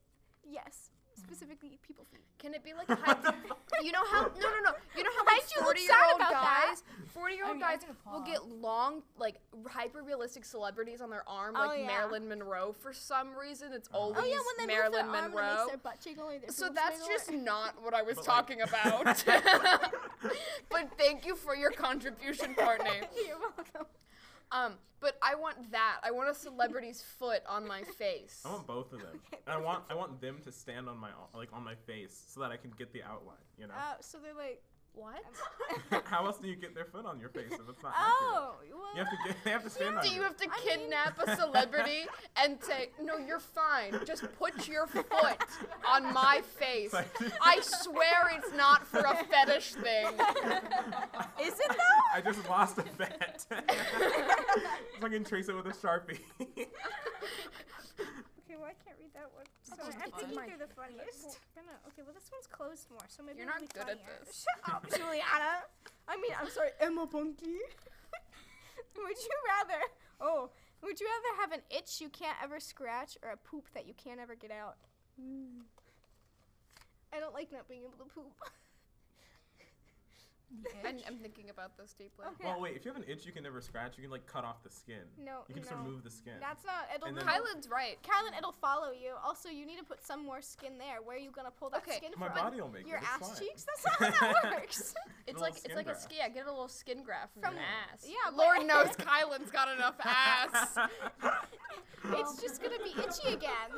Yes, 0.47 0.91
specifically 1.25 1.77
people 1.85 2.05
feet. 2.11 2.21
Can 2.37 2.53
it 2.53 2.63
be 2.63 2.73
like 2.73 2.89
a 2.89 2.95
hyper? 2.95 3.33
you 3.83 3.91
know 3.91 4.03
how? 4.11 4.21
No, 4.23 4.49
no, 4.49 4.59
no. 4.65 4.71
You 4.95 5.03
know 5.03 5.09
how 5.17 5.23
Why'd 5.25 5.37
like 5.41 5.49
you 5.55 5.57
look 5.61 5.65
forty 5.65 5.81
year 5.81 5.89
sad 5.89 6.11
old 6.11 6.21
about 6.21 6.31
that? 6.33 6.65
guys, 6.69 6.83
forty 7.13 7.35
year 7.35 7.45
I 7.45 7.49
old 7.49 7.57
mean, 7.57 7.67
guys 7.67 7.79
will 8.11 8.21
get 8.21 8.45
long, 8.47 9.01
like 9.17 9.35
hyper 9.67 10.03
realistic 10.03 10.45
celebrities 10.45 11.01
on 11.01 11.09
their 11.09 11.27
arm, 11.27 11.55
Oh, 11.57 11.67
like 11.67 11.79
yeah. 11.79 11.87
Marilyn 11.87 12.27
Monroe. 12.27 12.73
For 12.79 12.93
some 12.93 13.29
reason, 13.39 13.73
it's 13.73 13.89
always 13.93 14.17
Oh 14.21 14.25
yeah, 14.25 14.35
when 14.35 14.67
they 14.67 14.73
Marilyn 14.73 15.05
move 15.05 15.13
their 15.13 15.21
arm 15.23 15.25
and 15.25 15.33
Monroe. 15.33 15.55
makes 15.55 15.67
their 15.69 15.77
butt 15.77 15.99
jiggle 16.03 16.25
or 16.29 16.39
their 16.39 16.49
So 16.49 16.69
that's 16.69 16.99
wiggle 17.01 17.07
just 17.07 17.31
not 17.33 17.81
what 17.81 17.93
I 17.93 18.01
was 18.03 18.15
But, 18.17 18.27
like- 18.27 18.35
talking 18.35 18.61
about. 18.61 19.23
but 20.69 20.89
thank 20.97 21.25
you 21.25 21.35
for 21.35 21.55
your 21.55 21.71
contribution, 21.71 22.53
Courtney. 22.55 22.89
You're 23.27 23.37
welcome. 23.39 23.87
Um, 24.51 24.73
but 24.99 25.17
I 25.21 25.35
want 25.35 25.71
that. 25.71 25.97
I 26.03 26.11
want 26.11 26.29
a 26.29 26.33
celebrity's 26.33 27.01
foot 27.19 27.41
on 27.47 27.67
my 27.67 27.83
face. 27.83 28.41
I 28.45 28.49
want 28.51 28.67
both 28.67 28.93
of 28.93 28.99
them. 28.99 29.19
Okay, 29.27 29.41
And 29.45 29.53
I 29.53 29.57
want 29.57 29.83
I 29.89 29.95
want 29.95 30.19
them 30.21 30.37
to 30.45 30.51
stand 30.51 30.87
on 30.89 30.97
my 30.97 31.09
like 31.35 31.49
on 31.53 31.63
my 31.63 31.75
face 31.75 32.23
so 32.33 32.39
that 32.41 32.51
I 32.51 32.57
can 32.57 32.71
get 32.77 32.93
the 32.93 33.03
outline. 33.03 33.35
You 33.59 33.67
know. 33.67 33.73
Uh, 33.73 33.95
so 34.01 34.17
they're 34.23 34.33
like. 34.33 34.61
What? 34.97 35.21
How 36.05 36.25
else 36.25 36.37
do 36.37 36.47
you 36.47 36.55
get 36.55 36.73
their 36.73 36.85
foot 36.85 37.05
on 37.05 37.19
your 37.19 37.27
face 37.27 37.51
if 37.51 37.59
it's 37.67 37.83
not 37.83 37.91
accurate? 37.97 38.15
oh, 38.21 38.55
well. 38.71 38.95
You 38.95 39.03
have 39.03 39.09
to 39.09 39.17
get. 39.27 39.35
They 39.43 39.51
have 39.51 39.63
to 39.65 39.69
stand 39.69 39.97
on 39.97 40.03
Do 40.05 40.09
you 40.09 40.21
have 40.21 40.37
to 40.37 40.45
I 40.49 40.55
mean- 40.65 40.79
kidnap 40.79 41.19
a 41.21 41.35
celebrity 41.35 42.05
and 42.37 42.57
say, 42.63 42.91
"No, 43.03 43.17
you're 43.17 43.41
fine. 43.41 43.99
Just 44.05 44.23
put 44.39 44.69
your 44.69 44.87
foot 44.87 45.05
on 45.85 46.13
my 46.13 46.41
face." 46.57 46.93
I 47.41 47.59
swear 47.61 48.31
it's 48.37 48.55
not 48.55 48.87
for 48.87 48.99
a 48.99 49.15
fetish 49.25 49.73
thing. 49.73 50.05
Is 51.43 51.59
it 51.59 51.67
though? 51.67 51.84
I 52.15 52.21
just 52.21 52.47
lost 52.47 52.77
a 52.77 52.83
bet. 52.97 53.45
Fucking 55.01 55.25
trace 55.25 55.49
it 55.49 55.55
with 55.55 55.67
a 55.67 55.75
sharpie. 55.75 56.19
Okay, 58.45 58.61
well 58.61 58.69
I 58.69 58.77
can't 58.85 58.95
read 59.01 59.09
that 59.17 59.33
one. 59.33 59.43
So 59.63 59.75
just 59.75 59.97
I'm 59.97 60.05
get 60.05 60.15
thinking 60.15 60.35
my 60.37 60.45
through 60.45 60.61
the 60.61 60.71
funniest. 60.77 61.41
Gonna, 61.57 61.75
okay, 61.89 62.05
well 62.05 62.13
this 62.13 62.29
one's 62.29 62.45
closed 62.45 62.87
more, 62.93 63.01
so 63.09 63.25
maybe 63.25 63.41
You're 63.41 63.49
it'll 63.49 63.59
not 63.59 63.67
be 63.67 63.73
good 63.73 63.89
at 63.89 63.99
this. 64.05 64.45
Shut 64.45 64.61
up, 64.69 64.85
Juliana. 64.85 65.65
I 66.07 66.15
mean, 66.21 66.31
I'm 66.39 66.47
sorry, 66.47 66.69
Emma 66.79 67.09
Bunky. 67.09 67.57
would 69.01 69.17
you 69.17 69.37
rather? 69.49 69.81
Oh, 70.21 70.53
would 70.85 70.99
you 71.01 71.07
rather 71.09 71.33
have 71.41 71.51
an 71.57 71.65
itch 71.73 71.99
you 71.99 72.07
can't 72.13 72.37
ever 72.37 72.61
scratch 72.61 73.17
or 73.25 73.33
a 73.33 73.37
poop 73.41 73.65
that 73.73 73.89
you 73.89 73.97
can't 73.97 74.21
ever 74.21 74.35
get 74.35 74.51
out? 74.51 74.77
Mm. 75.17 75.65
I 77.11 77.19
don't 77.19 77.33
like 77.33 77.51
not 77.51 77.67
being 77.67 77.81
able 77.81 77.97
to 77.97 78.07
poop. 78.13 78.29
The 80.63 80.87
I'm. 80.87 80.97
I'm 81.07 81.17
thinking 81.17 81.49
about 81.49 81.75
this 81.77 81.93
deeply. 81.93 82.25
Okay. 82.35 82.45
well, 82.47 82.61
wait. 82.61 82.75
If 82.75 82.85
you 82.85 82.93
have 82.93 83.01
an 83.01 83.07
itch 83.09 83.25
you 83.25 83.31
can 83.31 83.43
never 83.43 83.59
scratch, 83.61 83.97
you 83.97 84.03
can 84.03 84.11
like 84.11 84.25
cut 84.27 84.43
off 84.45 84.63
the 84.63 84.69
skin. 84.69 85.03
No, 85.17 85.39
You 85.47 85.53
can 85.55 85.63
just 85.63 85.75
no. 85.75 85.81
remove 85.81 86.03
the 86.03 86.09
skin. 86.11 86.33
That's 86.39 86.63
not. 86.65 86.87
It'll 86.93 87.07
And 87.07 87.17
then- 87.17 87.25
Kylan's 87.25 87.67
right. 87.67 87.97
Kylan, 88.03 88.37
it'll 88.37 88.55
follow 88.61 88.91
you. 88.91 89.13
Also, 89.23 89.49
you 89.49 89.65
need 89.65 89.77
to 89.79 89.83
put 89.83 90.03
some 90.05 90.23
more 90.23 90.41
skin 90.41 90.77
there. 90.77 91.01
Where 91.03 91.17
are 91.17 91.19
you 91.19 91.31
gonna 91.31 91.51
pull 91.51 91.69
that 91.71 91.81
Okay, 91.83 91.97
skin 91.97 92.11
My 92.17 92.27
from? 92.27 92.35
body 92.37 92.61
will 92.61 92.69
make 92.69 92.87
Your 92.87 92.97
it. 92.97 93.03
It's 93.03 93.09
ass 93.29 93.29
fine. 93.39 93.39
cheeks? 93.47 93.65
That's 93.65 93.85
not 94.01 94.13
how 94.13 94.33
that 94.33 94.51
works. 94.61 94.93
It's 95.27 95.27
little 95.27 95.41
like 95.41 95.53
it's 95.53 95.63
skin 95.63 95.75
like 95.75 95.85
a 95.87 95.89
graft. 95.89 96.03
ski. 96.03 96.15
I 96.23 96.29
get 96.29 96.45
a 96.45 96.51
little 96.51 96.67
skin 96.67 97.03
graft 97.03 97.33
from, 97.33 97.41
From- 97.43 97.53
an 97.55 97.61
ass. 97.93 98.05
yeah, 98.07 98.15
but- 98.25 98.35
Lord 98.37 98.65
knows 98.67 98.95
Kylan's 98.95 99.51
got 99.51 99.67
enough 99.75 99.95
ass. 100.03 100.77
it's 102.13 102.41
just 102.41 102.61
gonna 102.61 102.77
be 102.83 102.91
itchy 103.01 103.33
again. 103.33 103.71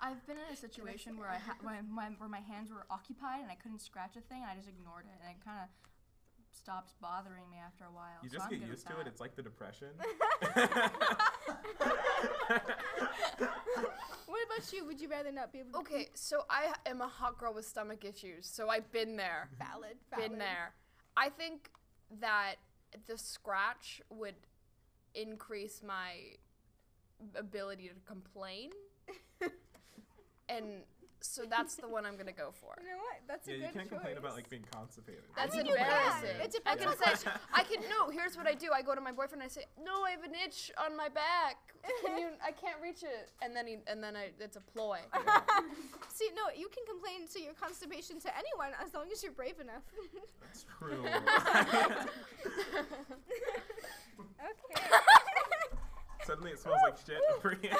I've 0.00 0.24
been 0.26 0.36
in 0.36 0.52
a 0.52 0.56
situation 0.56 1.18
where 1.18 1.28
I 1.28 1.38
ha- 1.38 1.56
where, 1.62 1.80
my, 1.82 2.06
where 2.18 2.28
my 2.28 2.40
hands 2.40 2.70
were 2.70 2.86
occupied 2.90 3.40
and 3.42 3.50
I 3.50 3.54
couldn't 3.54 3.80
scratch 3.80 4.16
a 4.16 4.20
thing 4.20 4.42
and 4.42 4.50
I 4.50 4.54
just 4.54 4.68
ignored 4.68 5.04
it 5.06 5.18
and 5.22 5.30
it 5.36 5.44
kind 5.44 5.60
of 5.62 5.68
stopped 6.50 6.92
bothering 7.00 7.48
me 7.50 7.56
after 7.64 7.84
a 7.84 7.92
while. 7.92 8.18
You 8.22 8.28
so 8.28 8.36
just 8.36 8.52
I'm 8.52 8.58
get 8.58 8.68
used 8.68 8.86
to 8.86 9.00
it. 9.00 9.06
It's 9.06 9.20
like 9.20 9.36
the 9.36 9.42
depression. 9.42 9.88
What 14.26 14.40
about 14.44 14.72
you? 14.72 14.84
Would 14.84 15.00
you 15.00 15.08
rather 15.08 15.32
not 15.32 15.52
be 15.52 15.60
able 15.60 15.72
to 15.72 15.78
Okay, 15.78 16.08
so 16.14 16.42
I 16.50 16.72
am 16.84 17.00
a 17.00 17.08
hot 17.08 17.38
girl 17.38 17.54
with 17.54 17.64
stomach 17.64 18.04
issues, 18.04 18.46
so 18.46 18.68
I've 18.68 18.90
been 18.92 19.16
there. 19.16 19.48
Valid, 19.58 19.96
valid. 20.10 20.30
Been 20.30 20.38
there. 20.38 20.74
I 21.16 21.28
think 21.28 21.70
that 22.20 22.56
the 23.06 23.16
scratch 23.16 24.02
would 24.10 24.34
increase 25.14 25.80
my 25.86 26.12
ability 27.34 27.88
to 27.88 27.94
complain. 28.04 28.70
And 30.48 30.82
so 31.20 31.42
that's 31.48 31.74
the 31.76 31.88
one 31.88 32.06
I'm 32.06 32.16
gonna 32.16 32.32
go 32.32 32.50
for. 32.52 32.74
You 32.80 32.90
know 32.90 32.98
what? 32.98 33.20
That's 33.26 33.48
yeah, 33.48 33.54
a 33.54 33.56
you 33.56 33.64
good 33.64 33.74
can't 33.74 33.88
complain 33.88 34.16
about 34.16 34.30
choice. 34.30 34.36
like 34.36 34.50
being 34.50 34.64
constipated. 34.70 35.24
That's 35.34 35.56
mean, 35.56 35.66
can. 35.66 35.76
embarrassing. 35.76 36.36
It 36.42 36.56
I 36.66 36.76
can 36.76 36.96
say. 36.96 37.30
I 37.52 37.62
can 37.64 37.82
no. 37.88 38.10
Here's 38.10 38.36
what 38.36 38.46
I 38.46 38.54
do. 38.54 38.70
I 38.74 38.82
go 38.82 38.94
to 38.94 39.00
my 39.00 39.12
boyfriend. 39.12 39.42
and 39.42 39.50
I 39.50 39.52
say, 39.52 39.64
no, 39.82 40.04
I 40.04 40.10
have 40.10 40.22
an 40.22 40.34
itch 40.34 40.70
on 40.78 40.96
my 40.96 41.08
back. 41.08 41.56
Can 42.04 42.18
you? 42.18 42.28
I 42.44 42.52
can't 42.52 42.80
reach 42.82 43.02
it. 43.02 43.30
And 43.42 43.56
then 43.56 43.66
he, 43.66 43.78
and 43.86 44.02
then 44.02 44.16
I, 44.16 44.30
it's 44.38 44.56
a 44.56 44.60
ploy. 44.60 44.98
See, 46.08 46.30
no, 46.34 46.42
you 46.56 46.68
can 46.68 46.84
complain 46.86 47.26
to 47.32 47.40
your 47.42 47.54
constipation 47.54 48.20
to 48.20 48.30
anyone 48.36 48.72
as 48.84 48.94
long 48.94 49.06
as 49.12 49.22
you're 49.22 49.32
brave 49.32 49.60
enough. 49.60 49.82
That's 50.40 50.64
true. 50.78 51.04
okay. 54.40 54.82
Suddenly 56.24 56.52
it 56.52 56.58
smells 56.58 56.80
like 56.84 56.96
shit 57.06 57.20
over 57.36 57.56
here. 57.60 57.76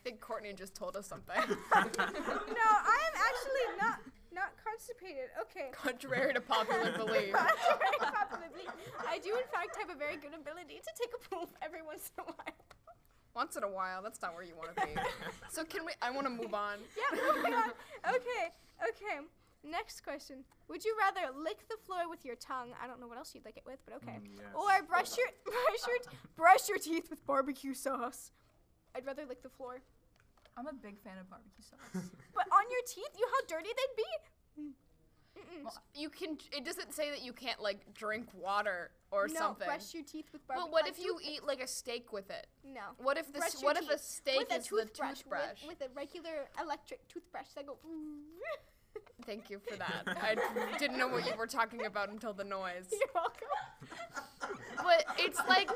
I 0.00 0.08
think 0.08 0.20
Courtney 0.20 0.54
just 0.54 0.74
told 0.74 0.96
us 0.96 1.06
something. 1.06 1.36
no, 1.36 1.50
I 1.76 2.98
am 3.04 3.14
actually 3.20 3.66
not 3.78 4.00
not 4.32 4.52
constipated. 4.64 5.28
Okay. 5.42 5.68
Contrary 5.72 6.32
to 6.32 6.40
popular 6.40 6.92
belief. 6.96 7.34
Contrary 7.34 7.96
to 8.00 8.06
popular 8.06 8.48
belief, 8.50 8.70
I 9.06 9.18
do 9.18 9.36
in 9.36 9.44
fact 9.52 9.76
have 9.76 9.90
a 9.90 9.98
very 9.98 10.16
good 10.16 10.32
ability 10.32 10.80
to 10.80 10.90
take 10.96 11.12
a 11.12 11.28
poop 11.28 11.50
every 11.60 11.82
once 11.82 12.10
in 12.16 12.24
a 12.24 12.26
while. 12.26 12.56
Once 13.34 13.56
in 13.56 13.62
a 13.62 13.68
while, 13.68 14.02
that's 14.02 14.22
not 14.22 14.34
where 14.34 14.42
you 14.42 14.54
want 14.56 14.74
to 14.76 14.86
be. 14.86 14.92
So 15.50 15.64
can 15.64 15.84
we? 15.84 15.92
I 16.00 16.10
want 16.10 16.26
to 16.26 16.30
move 16.30 16.54
on. 16.54 16.78
Yeah, 16.96 17.18
moving 17.34 17.52
on. 17.52 17.70
Okay, 18.08 18.44
okay. 18.88 19.20
Next 19.62 20.02
question. 20.02 20.44
Would 20.68 20.84
you 20.84 20.96
rather 20.98 21.36
lick 21.36 21.68
the 21.68 21.76
floor 21.84 22.08
with 22.08 22.24
your 22.24 22.36
tongue? 22.36 22.70
I 22.82 22.86
don't 22.86 23.00
know 23.00 23.06
what 23.08 23.18
else 23.18 23.34
you'd 23.34 23.44
lick 23.44 23.58
it 23.58 23.64
with, 23.66 23.80
but 23.84 23.96
okay. 23.96 24.16
Mm, 24.16 24.38
yes. 24.38 24.46
Or 24.54 24.82
brush 24.86 25.18
your 25.18 25.26
brush 25.44 25.84
your 25.86 26.14
brush 26.36 26.68
your 26.70 26.78
teeth 26.78 27.10
with 27.10 27.26
barbecue 27.26 27.74
sauce. 27.74 28.30
I'd 28.94 29.06
rather 29.06 29.24
lick 29.26 29.42
the 29.42 29.48
floor. 29.48 29.80
I'm 30.56 30.66
a 30.66 30.72
big 30.72 30.98
fan 30.98 31.18
of 31.18 31.30
barbecue 31.30 31.64
sauce. 31.64 32.04
But 32.34 32.46
on 32.52 32.64
your 32.70 32.80
teeth, 32.86 33.10
you 33.16 33.24
know 33.26 33.32
how 33.32 33.46
dirty 33.46 33.70
they'd 33.70 33.96
be? 33.96 34.62
Mm-mm. 34.62 35.70
You 35.94 36.10
can. 36.10 36.38
It 36.52 36.64
doesn't 36.64 36.92
say 36.92 37.10
that 37.10 37.22
you 37.22 37.32
can't 37.32 37.60
like 37.60 37.94
drink 37.94 38.28
water 38.34 38.90
or 39.10 39.28
no, 39.28 39.34
something. 39.34 39.66
brush 39.66 39.94
your 39.94 40.02
teeth 40.02 40.26
with 40.32 40.46
barbecue. 40.46 40.66
But 40.66 40.72
what 40.72 40.84
like 40.84 40.92
if 40.92 40.98
you 40.98 41.18
eat 41.24 41.46
like 41.46 41.62
a 41.62 41.66
steak 41.66 42.12
with 42.12 42.30
it? 42.30 42.46
No. 42.64 42.80
What 42.98 43.16
if 43.16 43.32
Brush 43.32 43.52
this? 43.52 43.62
What 43.62 43.76
if 43.76 43.88
a 43.88 43.98
steak 43.98 44.38
with 44.38 44.52
a 44.52 44.56
is 44.56 44.68
the 44.68 44.76
toothbrush, 44.82 45.18
toothbrush? 45.18 45.62
With, 45.66 45.80
with 45.80 45.88
a 45.88 45.94
regular 45.94 46.48
electric 46.60 47.06
toothbrush 47.08 47.48
that 47.54 47.66
go. 47.66 47.78
Thank 49.26 49.50
you 49.50 49.60
for 49.60 49.76
that. 49.76 50.18
I 50.22 50.34
didn't 50.78 50.98
know 50.98 51.08
what 51.08 51.26
you 51.26 51.36
were 51.36 51.46
talking 51.46 51.86
about 51.86 52.08
until 52.08 52.32
the 52.32 52.44
noise. 52.44 52.88
You're 52.90 53.00
welcome. 53.14 53.48
But 54.82 55.04
it's 55.18 55.38
like 55.48 55.70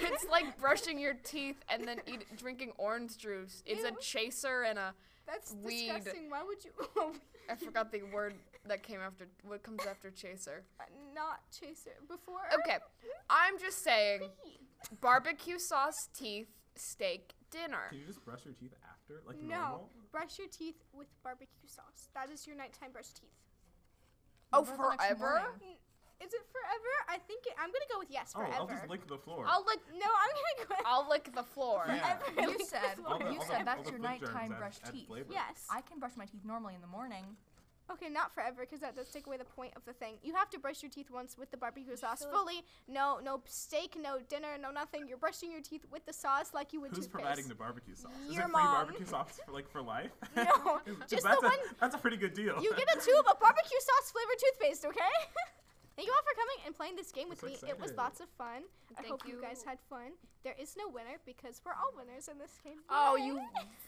it's 0.00 0.24
like 0.30 0.58
brushing 0.58 0.98
your 0.98 1.14
teeth 1.14 1.62
and 1.68 1.86
then 1.86 1.98
eat, 2.06 2.24
drinking 2.36 2.72
orange 2.78 3.18
juice. 3.18 3.62
It's 3.66 3.84
a 3.84 3.92
chaser 4.00 4.62
and 4.62 4.78
a 4.78 4.94
That's 5.26 5.54
Weed. 5.62 5.92
disgusting. 5.92 6.30
Why 6.30 6.42
would 6.42 6.64
you? 6.64 6.70
I 7.50 7.54
forgot 7.56 7.92
the 7.92 8.02
word 8.02 8.34
that 8.66 8.82
came 8.82 9.00
after 9.00 9.26
what 9.44 9.62
comes 9.62 9.80
after 9.88 10.10
chaser. 10.10 10.64
Uh, 10.80 10.84
not 11.14 11.40
chaser 11.50 11.96
before. 12.08 12.40
Okay, 12.60 12.78
I'm 13.28 13.58
just 13.58 13.82
saying 13.84 14.22
barbecue 15.00 15.58
sauce 15.58 16.08
teeth 16.16 16.48
steak 16.74 17.34
dinner. 17.50 17.88
Can 17.90 17.98
you 17.98 18.06
just 18.06 18.24
brush 18.24 18.44
your 18.44 18.54
teeth 18.54 18.72
after, 19.12 19.26
like 19.28 19.40
No, 19.42 19.48
normal? 19.56 19.90
brush 20.10 20.38
your 20.38 20.48
teeth 20.48 20.76
with 20.92 21.08
barbecue 21.22 21.66
sauce. 21.68 22.08
That 22.14 22.30
is 22.30 22.46
your 22.46 22.56
nighttime 22.56 22.92
brush 22.92 23.12
teeth. 23.12 23.30
Oh, 24.52 24.60
What 24.60 24.68
about 24.74 24.76
the 24.76 24.88
next 24.90 25.18
forever? 25.18 25.42
Is 26.22 26.32
it 26.32 26.42
forever? 26.52 26.92
I 27.08 27.18
think 27.18 27.46
it, 27.46 27.54
I'm 27.58 27.72
gonna 27.72 27.90
go 27.90 27.98
with 27.98 28.08
yes 28.10 28.32
Oh, 28.36 28.40
forever. 28.40 28.54
I'll 28.56 28.68
just 28.68 28.88
lick 28.88 29.06
the 29.08 29.18
floor. 29.18 29.44
I'll 29.48 29.64
lick 29.66 29.80
no, 29.92 30.06
I'm 30.06 30.30
gonna 30.38 30.68
go. 30.68 30.88
I'll 30.88 31.08
lick 31.08 31.34
the 31.34 31.42
floor. 31.42 31.82
Yeah. 31.88 32.18
You 32.40 32.58
the 32.58 32.64
said 32.64 32.94
floor. 32.96 33.18
The- 33.18 33.32
you 33.32 33.38
the- 33.40 33.44
said 33.46 33.66
that's 33.66 33.90
your 33.90 33.98
nighttime 33.98 34.54
brush 34.56 34.76
add 34.84 34.92
teeth. 34.92 35.06
flavor. 35.08 35.32
Yes. 35.32 35.66
I 35.68 35.80
can 35.80 35.98
brush 35.98 36.12
my 36.16 36.24
teeth 36.26 36.44
normally 36.44 36.74
in 36.76 36.80
the 36.80 36.86
morning. 36.86 37.24
Okay, 37.90 38.08
not 38.08 38.32
forever, 38.32 38.60
because 38.62 38.80
that 38.80 38.94
does 38.96 39.08
take 39.08 39.26
away 39.26 39.36
the 39.36 39.44
point 39.44 39.72
of 39.76 39.84
the 39.84 39.92
thing. 39.92 40.14
You 40.22 40.34
have 40.34 40.48
to 40.50 40.58
brush 40.58 40.82
your 40.82 40.90
teeth 40.90 41.10
once 41.10 41.36
with 41.36 41.50
the 41.50 41.56
barbecue 41.56 41.96
sauce 41.96 42.20
feel 42.20 42.28
like- 42.28 42.38
fully. 42.38 42.64
No, 42.88 43.18
no 43.22 43.42
steak, 43.46 43.96
no 44.00 44.18
dinner, 44.28 44.56
no 44.60 44.70
nothing. 44.70 45.06
You're 45.08 45.18
brushing 45.18 45.50
your 45.50 45.60
teeth 45.60 45.84
with 45.90 46.06
the 46.06 46.12
sauce 46.12 46.54
like 46.54 46.72
you 46.72 46.80
would 46.80 46.90
Who's 46.90 47.06
toothpaste. 47.06 47.12
providing 47.12 47.48
the 47.48 47.54
barbecue 47.54 47.94
sauce? 47.94 48.12
Is 48.28 48.34
Your 48.34 48.42
it 48.42 48.44
free 48.46 48.52
mom. 48.52 48.74
barbecue 48.86 49.06
sauce 49.06 49.40
for 49.44 49.52
like 49.52 49.68
for 49.70 49.82
life? 49.82 50.10
No, 50.36 50.44
'Cause 50.44 50.82
just 51.08 51.24
that's 51.24 51.40
the 51.40 51.46
a, 51.46 51.50
one- 51.50 51.58
That's 51.80 51.94
a 51.94 51.98
pretty 51.98 52.16
good 52.16 52.34
deal. 52.34 52.62
You 52.62 52.72
get 52.74 52.88
a 52.96 53.00
tube 53.04 53.26
of 53.30 53.38
barbecue 53.40 53.78
sauce 53.80 54.10
flavored 54.12 54.38
toothpaste, 54.38 54.84
okay? 54.86 55.12
Thank 56.02 56.10
you 56.10 56.14
all 56.16 56.26
for 56.26 56.34
coming 56.34 56.66
and 56.66 56.74
playing 56.74 56.96
this 56.96 57.12
game 57.12 57.28
with 57.28 57.38
so 57.38 57.46
me. 57.46 57.56
It 57.68 57.80
was 57.80 57.92
lots 57.96 58.18
of 58.18 58.26
fun. 58.36 58.62
I 58.98 59.06
hope 59.06 59.22
you. 59.24 59.36
you. 59.36 59.40
guys 59.40 59.62
had 59.62 59.78
fun. 59.88 60.12
There 60.42 60.54
is 60.60 60.74
no 60.76 60.88
winner 60.88 61.22
because 61.24 61.62
we're 61.64 61.72
all 61.72 61.92
winners 61.96 62.26
in 62.26 62.38
this 62.38 62.58
game. 62.64 62.82
Oh, 62.90 63.14
Yay. 63.14 63.26
you, 63.26 63.40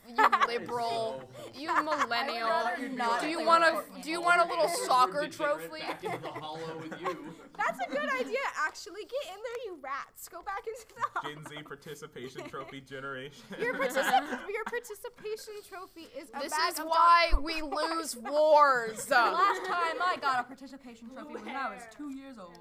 you 0.16 0.46
liberal, 0.46 1.28
you 1.54 1.74
millennial. 1.82 2.70
not 2.94 3.20
Do 3.20 3.26
you 3.26 3.44
want 3.44 3.64
a 3.64 3.82
Do 4.00 4.08
you 4.08 4.20
want 4.20 4.40
a 4.40 4.48
little 4.48 4.68
soccer 4.68 5.26
trophy? 5.26 5.80
Back 5.80 6.04
into 6.04 6.18
the 6.18 6.28
hollow 6.28 6.78
with 6.80 7.00
you. 7.00 7.34
That's 7.56 7.78
a 7.80 7.90
good 7.90 8.08
idea, 8.20 8.38
actually. 8.64 9.02
Get 9.02 9.34
in 9.34 9.40
there, 9.42 9.60
you 9.66 9.78
rats. 9.82 10.28
Go 10.28 10.42
back 10.42 10.62
into 10.66 10.94
the 10.94 11.02
hall. 11.12 11.30
Gen 11.30 11.44
Z 11.48 11.62
participation 11.64 12.48
trophy 12.48 12.80
generation. 12.80 13.42
Your, 13.60 13.74
particip- 13.74 14.48
your 14.48 14.64
participation 14.64 15.54
trophy 15.68 16.06
is 16.16 16.30
a 16.34 16.40
This 16.40 16.52
bag 16.52 16.72
is 16.72 16.78
of 16.78 16.86
why 16.86 17.30
dog 17.32 17.42
we 17.42 17.62
lose 17.62 18.16
wars. 18.16 19.04
The 19.06 19.14
last 19.14 19.64
time 19.66 19.98
I 20.00 20.16
got 20.20 20.40
a 20.40 20.44
participation 20.44 21.10
trophy 21.10 21.34
when 21.34 21.56
I 21.56 21.74
was 21.74 21.82
two 21.96 22.03
years 22.10 22.38
old. 22.38 22.58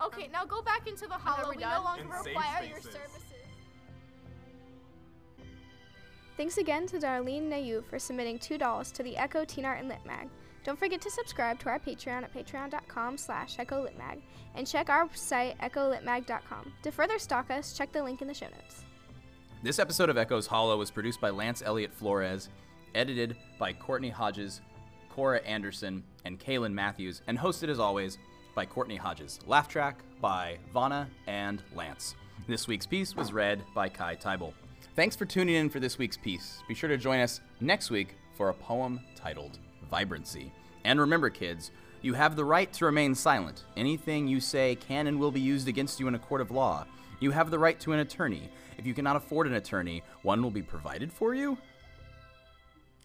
Okay, 0.00 0.28
now 0.32 0.44
go 0.44 0.60
back 0.62 0.86
into 0.86 1.06
the 1.06 1.14
hollow. 1.14 1.48
we 1.50 1.56
We 1.56 1.62
done? 1.62 1.78
no 1.78 1.84
longer 1.84 2.02
In 2.02 2.08
require 2.10 2.64
your 2.64 2.80
services. 2.80 3.22
Thanks 6.36 6.58
again 6.58 6.86
to 6.88 6.98
Darlene 6.98 7.48
Nayu 7.48 7.82
for 7.84 7.98
submitting 7.98 8.38
two 8.38 8.58
dolls 8.58 8.92
to 8.92 9.02
the 9.02 9.16
Echo 9.16 9.44
Teen 9.44 9.64
Art 9.64 9.78
and 9.78 9.88
Lit 9.88 10.04
Mag. 10.04 10.28
Don't 10.64 10.78
forget 10.78 11.00
to 11.00 11.10
subscribe 11.10 11.58
to 11.60 11.68
our 11.70 11.78
Patreon 11.78 12.24
at 12.24 12.34
patreon.com 12.34 13.16
slash 13.16 13.56
echolitmag 13.56 14.20
and 14.54 14.66
check 14.66 14.90
our 14.90 15.08
site 15.14 15.56
echolitmag.com. 15.60 16.72
To 16.82 16.90
further 16.90 17.18
stalk 17.18 17.50
us, 17.50 17.72
check 17.72 17.92
the 17.92 18.02
link 18.02 18.20
in 18.20 18.28
the 18.28 18.34
show 18.34 18.46
notes. 18.46 18.84
This 19.62 19.78
episode 19.78 20.10
of 20.10 20.18
Echoes 20.18 20.46
Hollow 20.46 20.76
was 20.76 20.90
produced 20.90 21.20
by 21.20 21.30
Lance 21.30 21.62
Elliott 21.64 21.92
Flores, 21.94 22.50
edited 22.94 23.36
by 23.58 23.72
Courtney 23.72 24.10
Hodges, 24.10 24.60
Cora 25.16 25.40
Anderson, 25.44 26.04
and 26.26 26.38
Kaylin 26.38 26.74
Matthews, 26.74 27.22
and 27.26 27.38
hosted 27.38 27.70
as 27.70 27.80
always 27.80 28.18
by 28.54 28.66
Courtney 28.66 28.96
Hodges. 28.96 29.40
Laugh 29.46 29.66
track 29.66 30.00
by 30.20 30.58
Vana 30.74 31.08
and 31.26 31.62
Lance. 31.74 32.16
This 32.46 32.68
week's 32.68 32.84
piece 32.84 33.16
was 33.16 33.32
read 33.32 33.62
by 33.74 33.88
Kai 33.88 34.16
Teibel. 34.16 34.52
Thanks 34.94 35.16
for 35.16 35.24
tuning 35.24 35.54
in 35.54 35.70
for 35.70 35.80
this 35.80 35.96
week's 35.96 36.18
piece. 36.18 36.58
Be 36.68 36.74
sure 36.74 36.90
to 36.90 36.98
join 36.98 37.20
us 37.20 37.40
next 37.60 37.90
week 37.90 38.14
for 38.36 38.50
a 38.50 38.54
poem 38.54 39.00
titled 39.14 39.58
Vibrancy. 39.90 40.52
And 40.84 41.00
remember, 41.00 41.30
kids, 41.30 41.70
you 42.02 42.12
have 42.12 42.36
the 42.36 42.44
right 42.44 42.70
to 42.74 42.84
remain 42.84 43.14
silent. 43.14 43.64
Anything 43.74 44.28
you 44.28 44.38
say 44.38 44.74
can 44.74 45.06
and 45.06 45.18
will 45.18 45.32
be 45.32 45.40
used 45.40 45.66
against 45.66 45.98
you 45.98 46.08
in 46.08 46.14
a 46.14 46.18
court 46.18 46.42
of 46.42 46.50
law. 46.50 46.84
You 47.20 47.30
have 47.30 47.50
the 47.50 47.58
right 47.58 47.80
to 47.80 47.92
an 47.92 48.00
attorney. 48.00 48.50
If 48.76 48.84
you 48.84 48.92
cannot 48.92 49.16
afford 49.16 49.46
an 49.46 49.54
attorney, 49.54 50.02
one 50.20 50.42
will 50.42 50.50
be 50.50 50.60
provided 50.60 51.10
for 51.10 51.34
you? 51.34 51.56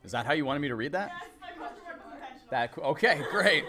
Is 0.03 0.12
that 0.12 0.25
how 0.25 0.34
you 0.34 0.44
wanted 0.44 0.60
me 0.60 0.68
to 0.68 0.75
read 0.75 0.91
that? 0.91 1.12
That 2.51 2.77
okay, 2.77 3.22
great. 3.31 3.63